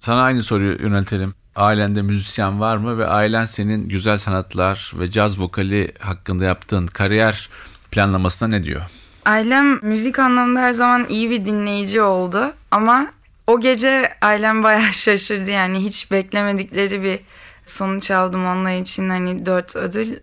Sana 0.00 0.22
aynı 0.22 0.42
soruyu 0.42 0.82
yöneltelim. 0.82 1.34
Ailende 1.56 2.02
müzisyen 2.02 2.60
var 2.60 2.76
mı 2.76 2.98
ve 2.98 3.06
ailen 3.06 3.44
senin 3.44 3.88
güzel 3.88 4.18
sanatlar 4.18 4.92
ve 4.98 5.10
caz 5.10 5.40
vokali 5.40 5.92
hakkında 5.98 6.44
yaptığın 6.44 6.86
kariyer 6.86 7.48
planlamasına 7.90 8.48
ne 8.48 8.64
diyor? 8.64 8.82
Ailem 9.24 9.78
müzik 9.82 10.18
anlamında 10.18 10.60
her 10.60 10.72
zaman 10.72 11.06
iyi 11.08 11.30
bir 11.30 11.44
dinleyici 11.44 12.02
oldu 12.02 12.52
ama 12.70 13.06
o 13.46 13.60
gece 13.60 14.14
ailem 14.20 14.62
bayağı 14.62 14.82
şaşırdı 14.92 15.50
yani 15.50 15.78
hiç 15.78 16.10
beklemedikleri 16.10 17.02
bir 17.02 17.20
sonuç 17.64 18.10
aldım 18.10 18.46
onlar 18.46 18.76
için 18.76 19.10
hani 19.10 19.46
dört 19.46 19.76
ödül. 19.76 20.16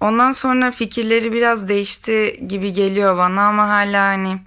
Ondan 0.00 0.30
sonra 0.30 0.70
fikirleri 0.70 1.32
biraz 1.32 1.68
değişti 1.68 2.44
gibi 2.48 2.72
geliyor 2.72 3.16
bana 3.16 3.46
ama 3.46 3.68
hala 3.68 4.06
hani 4.06 4.38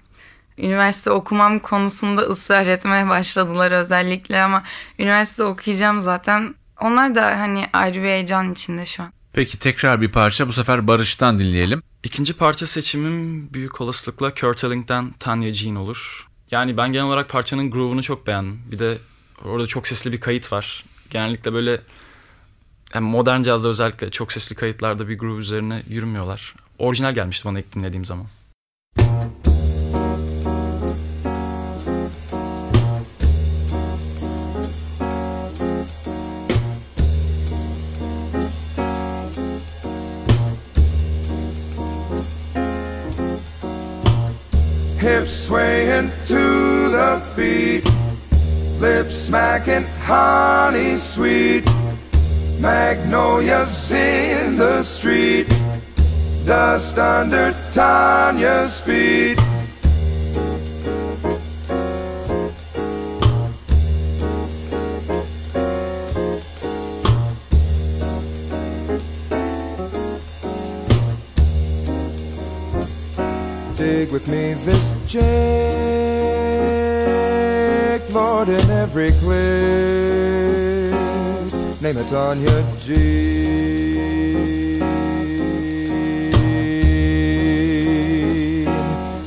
üniversite 0.58 1.10
okumam 1.10 1.58
konusunda 1.58 2.22
ısrar 2.22 2.66
etmeye 2.66 3.08
başladılar 3.08 3.72
özellikle 3.72 4.42
ama 4.42 4.62
üniversite 4.98 5.44
okuyacağım 5.44 6.00
zaten. 6.00 6.54
Onlar 6.80 7.14
da 7.14 7.38
hani 7.38 7.66
ayrı 7.72 8.02
bir 8.02 8.08
heyecan 8.08 8.52
içinde 8.52 8.86
şu 8.86 9.02
an. 9.02 9.12
Peki 9.32 9.58
tekrar 9.58 10.00
bir 10.00 10.12
parça 10.12 10.48
bu 10.48 10.52
sefer 10.52 10.86
Barış'tan 10.86 11.38
dinleyelim. 11.38 11.82
İkinci 12.04 12.34
parça 12.34 12.66
seçimim 12.66 13.52
büyük 13.52 13.80
olasılıkla 13.80 14.34
Kurt 14.34 14.64
Elling'den 14.64 15.10
Tanya 15.10 15.54
Jean 15.54 15.76
olur. 15.76 16.28
Yani 16.50 16.76
ben 16.76 16.92
genel 16.92 17.06
olarak 17.06 17.28
parçanın 17.28 17.70
groove'unu 17.70 18.02
çok 18.02 18.26
beğendim. 18.26 18.60
Bir 18.72 18.78
de 18.78 18.98
orada 19.44 19.66
çok 19.66 19.88
sesli 19.88 20.12
bir 20.12 20.20
kayıt 20.20 20.52
var. 20.52 20.84
Genellikle 21.10 21.52
böyle 21.52 21.80
yani 22.94 23.06
modern 23.06 23.42
cazda 23.42 23.68
özellikle 23.68 24.10
çok 24.10 24.32
sesli 24.32 24.56
kayıtlarda 24.56 25.08
bir 25.08 25.18
groove 25.18 25.40
üzerine 25.40 25.82
yürümüyorlar. 25.88 26.54
Orijinal 26.78 27.14
gelmişti 27.14 27.44
bana 27.44 27.60
ilk 27.60 27.74
dinlediğim 27.74 28.04
zaman. 28.04 28.26
Swaying 45.28 46.10
to 46.26 46.88
the 46.88 47.22
beat, 47.36 47.84
lips 48.80 49.16
smacking 49.16 49.84
honey 50.02 50.96
sweet, 50.96 51.64
magnolias 52.60 53.92
in 53.92 54.56
the 54.56 54.82
street, 54.82 55.48
dust 56.44 56.98
under 56.98 57.54
Tanya's 57.72 58.80
feet. 58.80 59.45
It 82.06 82.14
on 82.14 82.40
your. 82.40 82.56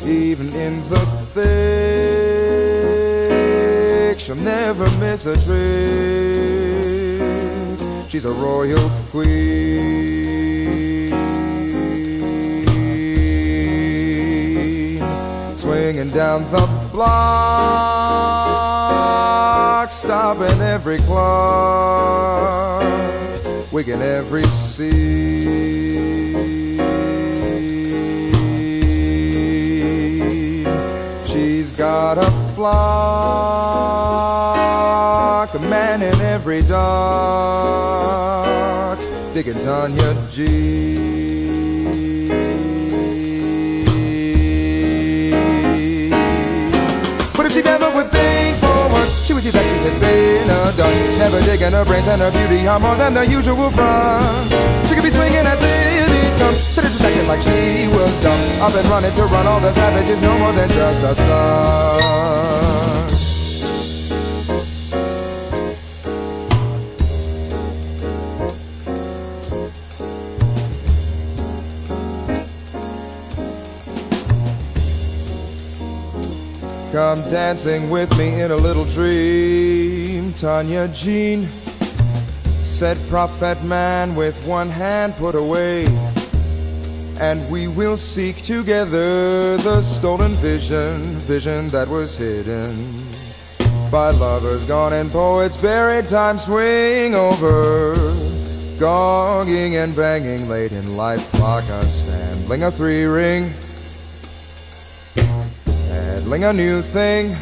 Even 0.06 0.48
in 0.56 0.82
the 0.89 1.00
thick, 1.34 2.60
she'll 4.20 4.36
never 4.36 4.89
miss 5.00 5.26
a 5.26 5.36
trick. 5.46 7.20
She's 8.10 8.26
a 8.26 8.34
royal 8.34 8.89
queen 9.12 10.60
swinging 15.58 16.10
down 16.10 16.44
the 16.52 16.68
block, 16.92 17.12
stopping 19.92 20.62
every 20.62 20.98
clock, 21.00 22.68
waking 23.71 24.01
every 24.01 24.43
scene. 24.45 25.69
She's 31.25 31.69
got 31.71 32.17
a 32.17 32.32
flock, 32.55 32.73
a 35.53 35.60
man 35.60 36.01
in 36.01 36.19
every 36.21 36.62
dock, 36.63 37.69
digging 39.34 39.60
Tanya 39.62 40.15
G. 40.32 40.47
But 47.36 47.45
if 47.45 47.53
she 47.53 47.62
never 47.62 47.91
would 47.95 48.10
think 48.10 48.59
for 49.41 49.52
once, 49.52 49.52
she 49.52 49.52
would 49.52 49.52
see 49.52 49.52
that 49.52 49.65
she 49.69 49.78
has 49.88 49.95
been 49.99 50.49
undone. 50.49 51.19
Never 51.19 51.41
digging 51.41 51.71
her 51.71 51.86
brains 51.86 52.08
and 52.08 52.21
her 52.21 52.32
beauty 52.32 52.67
are 52.67 52.80
more 52.80 52.95
than 52.95 53.13
the 53.13 53.25
usual 53.25 53.69
front. 53.71 54.52
She 54.88 54.95
could 54.95 55.04
be 55.04 55.12
swinging 55.12 55.45
at 55.45 55.60
Lily 55.60 56.28
instead 56.30 56.86
of 56.86 56.91
just 56.91 57.04
acting 57.04 57.28
like 57.28 57.41
she 57.41 57.88
was 57.88 58.19
dumb. 58.21 58.39
I've 58.62 58.73
been 58.73 58.88
running 58.89 59.13
to 59.13 59.23
run 59.23 59.47
all 59.47 59.60
the 59.60 59.73
savages, 59.73 60.21
no 60.21 60.38
more 60.39 60.54
than 60.54 60.69
just 60.69 61.04
a 61.04 61.15
stunt. 61.15 63.09
Dancing 77.30 77.92
with 77.92 78.15
me 78.18 78.42
in 78.42 78.50
a 78.50 78.56
little 78.56 78.86
dream, 78.86 80.34
Tanya 80.34 80.88
Jean. 80.88 81.48
said 81.48 82.98
prophet 83.08 83.62
man 83.63 84.15
with 84.15 84.48
one 84.48 84.70
hand 84.70 85.13
put 85.15 85.36
away. 85.36 85.86
And 87.20 87.48
we 87.52 87.68
will 87.68 87.98
seek 87.98 88.38
together 88.38 89.58
the 89.58 89.82
stolen 89.82 90.32
vision, 90.36 91.02
vision 91.28 91.68
that 91.68 91.88
was 91.88 92.18
hidden 92.18 92.74
by 93.92 94.12
lovers 94.12 94.65
gone 94.65 94.94
and 94.94 95.12
poets 95.12 95.58
buried. 95.58 96.08
Time 96.08 96.38
swing 96.38 97.13
over, 97.13 97.94
gonging 98.80 99.84
and 99.84 99.96
banging 99.96 100.48
late 100.50 100.72
in 100.72 100.98
life 100.98 101.32
clock 101.34 101.65
assembling 101.70 102.63
a 102.63 102.72
three 102.72 103.04
ring, 103.04 103.52
peddling 106.30 106.44
a 106.44 106.54
new 106.54 106.80
thing. 106.84 107.36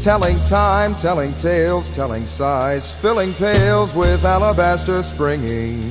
Telling 0.00 0.38
time, 0.46 0.94
telling 0.94 1.34
tales, 1.34 1.88
telling 1.88 2.26
sighs, 2.26 2.94
filling 2.94 3.34
pails 3.34 3.92
with 3.92 4.24
alabaster 4.24 5.02
springing. 5.02 5.82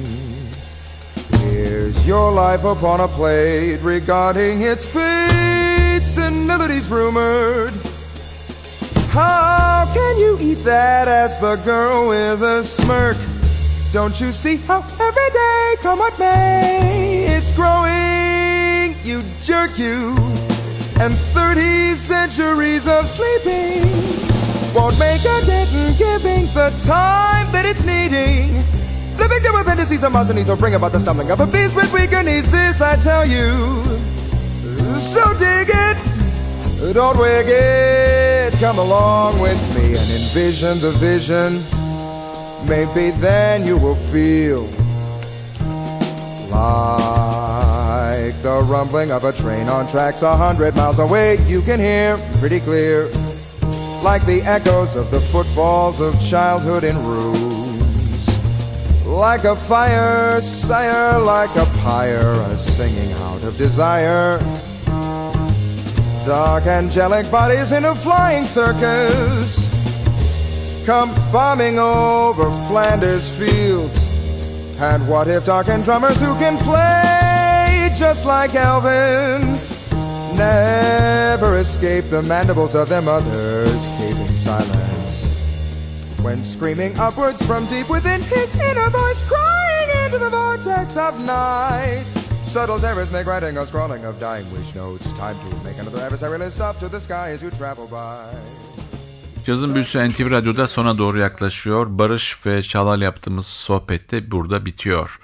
Here's 1.39 2.07
your 2.07 2.31
life 2.31 2.63
upon 2.63 3.01
a 3.01 3.09
plate 3.09 3.79
regarding 3.81 4.61
its 4.61 4.85
fate, 4.85 6.03
senility's 6.03 6.87
rumored. 6.89 7.73
How 9.09 9.91
can 9.93 10.17
you 10.17 10.37
eat 10.39 10.63
that? 10.63 11.09
asked 11.09 11.41
the 11.41 11.57
girl 11.65 12.07
with 12.07 12.41
a 12.41 12.63
smirk. 12.63 13.17
Don't 13.91 14.21
you 14.21 14.31
see 14.31 14.55
how 14.55 14.79
every 14.79 15.29
day, 15.33 15.75
come 15.81 15.99
what 15.99 16.17
may, 16.17 17.25
it's 17.25 17.51
growing, 17.53 18.95
you 19.03 19.21
jerk 19.43 19.77
you. 19.77 20.15
And 21.01 21.15
30 21.15 21.95
centuries 21.95 22.87
of 22.87 23.07
sleeping 23.07 23.89
won't 24.75 24.99
make 24.99 25.21
a 25.21 25.41
dent 25.47 25.73
in 25.73 25.97
giving 25.97 26.45
the 26.53 26.69
time 26.85 27.51
that 27.51 27.65
it's 27.65 27.83
needing. 27.83 28.53
The 29.17 29.27
victim 29.27 29.55
of 29.55 29.61
appendices 29.61 30.03
and 30.03 30.13
muscle 30.13 30.35
will 30.35 30.57
bring 30.57 30.75
about 30.75 30.91
the 30.91 30.99
stumbling 30.99 31.31
of 31.31 31.39
a 31.39 31.47
beast 31.47 31.75
with 31.75 31.91
weaker 31.91 32.21
knees. 32.21 32.51
This 32.51 32.81
I 32.81 32.97
tell 32.97 33.25
you. 33.25 33.83
So 35.01 35.33
dig 35.39 35.71
it, 35.73 36.93
don't 36.93 37.17
wig 37.17 37.47
it. 37.49 38.53
Come 38.59 38.77
along 38.77 39.39
with 39.39 39.57
me 39.75 39.97
and 39.97 40.07
envision 40.11 40.79
the 40.81 40.91
vision. 40.91 41.63
Maybe 42.69 43.09
then 43.17 43.65
you 43.65 43.75
will 43.75 43.95
feel 43.95 44.69
like 48.31 48.43
the 48.43 48.61
rumbling 48.61 49.11
of 49.11 49.25
a 49.25 49.33
train 49.33 49.67
on 49.67 49.85
tracks 49.89 50.21
a 50.21 50.37
hundred 50.37 50.73
miles 50.73 50.99
away. 50.99 51.37
You 51.47 51.61
can 51.61 51.79
hear 51.79 52.17
pretty 52.39 52.61
clear, 52.61 53.07
like 54.03 54.25
the 54.25 54.41
echoes 54.45 54.95
of 54.95 55.11
the 55.11 55.19
footfalls 55.19 55.99
of 55.99 56.17
childhood 56.21 56.85
in 56.85 56.95
rooms. 57.03 58.27
Like 59.05 59.43
a 59.43 59.55
fire, 59.55 60.39
sire, 60.39 61.19
like 61.19 61.53
a 61.57 61.65
pyre, 61.83 62.39
a 62.49 62.55
singing 62.55 63.11
out 63.23 63.43
of 63.43 63.57
desire. 63.57 64.39
Dark 66.25 66.67
angelic 66.67 67.29
bodies 67.29 67.73
in 67.73 67.83
a 67.83 67.95
flying 67.95 68.45
circus 68.45 69.67
come 70.85 71.13
bombing 71.33 71.79
over 71.79 72.49
Flanders 72.69 73.29
fields. 73.37 73.97
And 74.79 75.05
what 75.09 75.27
if 75.27 75.45
darkened 75.45 75.83
drummers 75.83 76.21
who 76.21 76.33
can 76.35 76.57
play 76.59 77.10
just 78.11 78.25
like 78.25 78.55
Alvin 78.55 79.41
never 80.35 81.55
escape 81.55 82.03
the 82.09 82.21
mandibles 82.23 82.75
of 82.75 82.89
their 82.89 83.01
mothers, 83.01 83.87
keeping 83.97 84.35
silence? 84.35 85.15
When 86.21 86.43
screaming 86.43 86.93
upwards 86.99 87.41
from 87.41 87.65
deep 87.67 87.89
within 87.89 88.21
his 88.21 88.49
inner 88.69 88.89
voice, 88.89 89.21
crying 89.31 89.89
into 90.03 90.17
the 90.17 90.29
vortex 90.29 90.97
of 90.97 91.13
night. 91.25 92.03
Subtle 92.53 92.79
terrors 92.79 93.11
make 93.13 93.27
writing 93.27 93.57
a 93.57 93.65
scrawling 93.65 94.03
of 94.03 94.19
dying 94.19 94.45
wish 94.51 94.75
notes. 94.75 95.07
Time 95.13 95.37
to 95.43 95.49
make 95.63 95.79
another 95.79 96.01
adversary 96.05 96.37
list 96.37 96.59
up 96.59 96.79
to 96.79 96.89
the 96.89 96.99
sky 96.99 97.31
as 97.33 97.41
you 97.41 97.49
travel 97.51 97.87
by. 97.87 98.35
Cazın 99.45 99.75
büyüsü 99.75 100.09
NTV 100.09 100.31
Radyo'da 100.31 100.67
sona 100.67 100.97
doğru 100.97 101.19
yaklaşıyor. 101.19 101.87
Barış 101.89 102.45
ve 102.45 102.63
Çağlar'la 102.63 103.03
yaptığımız 103.03 103.47
sohbet 103.47 104.11
de 104.11 104.31
burada 104.31 104.65
bitiyor. 104.65 105.19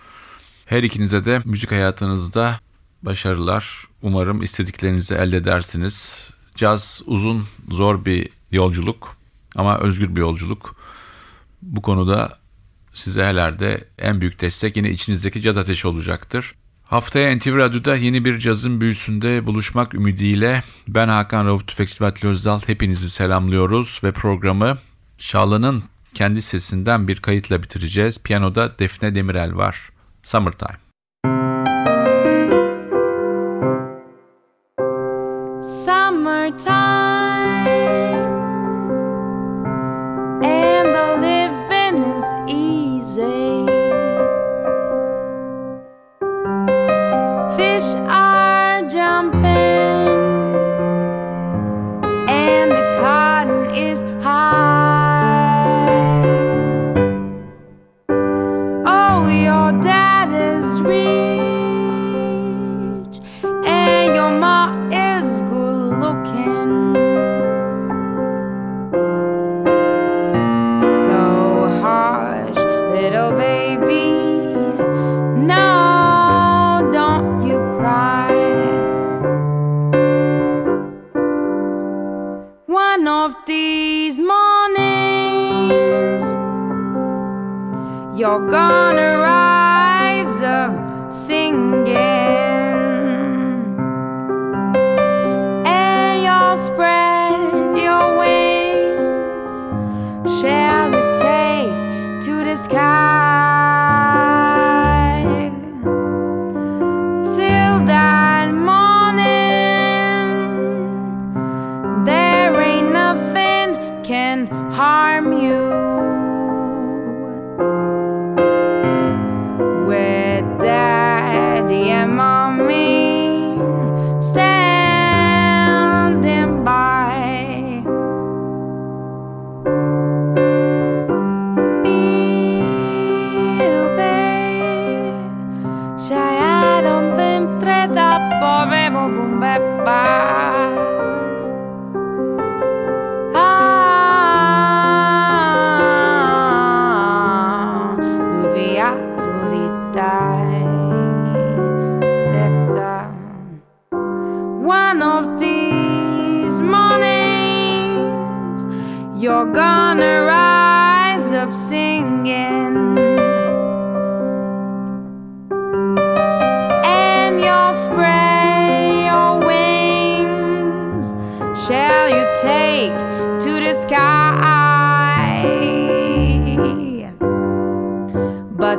Her 0.66 0.84
ikinize 0.84 1.26
de 1.26 1.42
müzik 1.46 1.72
hayatınızda 1.72 2.60
başarılar. 3.08 3.88
Umarım 4.02 4.44
istediklerinizi 4.44 5.16
elde 5.16 5.38
edersiniz. 5.38 6.30
Caz 6.56 7.02
uzun, 7.06 7.46
zor 7.72 8.06
bir 8.06 8.30
yolculuk 8.52 9.18
ama 9.56 9.78
özgür 9.80 10.16
bir 10.16 10.22
yolculuk. 10.22 10.76
Bu 11.62 11.82
konuda 11.82 12.38
size 12.94 13.24
herhalde 13.24 13.88
en 14.00 14.22
büyük 14.22 14.42
destek 14.42 14.78
yine 14.78 14.90
içinizdeki 14.92 15.42
caz 15.42 15.58
ateşi 15.58 15.88
olacaktır. 15.88 16.56
Haftaya 16.84 17.38
NTV 17.38 17.56
Radyo'da 17.58 17.96
yeni 17.96 18.26
bir 18.26 18.40
cazın 18.40 18.82
büyüsünde 18.82 19.46
buluşmak 19.46 19.94
ümidiyle 19.94 20.64
ben 20.88 21.08
Hakan 21.08 21.46
Rauf 21.46 21.68
Tüfekçi 21.68 22.04
ve 22.04 22.08
Atli 22.08 22.28
Özdal 22.28 22.60
hepinizi 22.68 23.10
selamlıyoruz 23.10 24.02
ve 24.04 24.12
programı 24.12 24.78
Şalan'ın 25.18 25.84
kendi 26.14 26.42
sesinden 26.42 27.08
bir 27.08 27.16
kayıtla 27.16 27.64
bitireceğiz. 27.64 28.24
Piyanoda 28.24 28.80
Defne 28.80 29.16
Demirel 29.16 29.56
var. 29.56 29.90
Summertime. 30.24 30.78
Summertime 36.28 36.97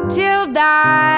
till 0.09 0.53
die. 0.53 1.17